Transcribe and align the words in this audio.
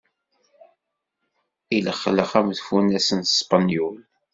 Illexlex 1.75 2.31
am 2.39 2.49
tfunast 2.57 3.09
n 3.13 3.19
ṣpenyul. 3.39 3.97